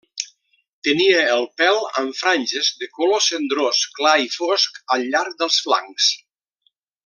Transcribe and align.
Tenia 0.85 1.19
el 1.33 1.45
pèl 1.61 1.77
amb 2.01 2.17
franges 2.21 2.71
de 2.85 2.89
color 2.97 3.23
cendrós 3.27 3.83
clar 3.99 4.15
i 4.25 4.33
fosc 4.39 4.81
al 4.97 5.07
llarg 5.13 5.37
dels 5.45 5.61
flancs. 5.69 6.11